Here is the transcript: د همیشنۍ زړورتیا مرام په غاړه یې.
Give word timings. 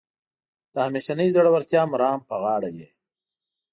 د 0.73 0.75
همیشنۍ 0.85 1.27
زړورتیا 1.35 1.81
مرام 1.93 2.19
په 2.29 2.35
غاړه 2.41 2.69
یې. 2.77 2.87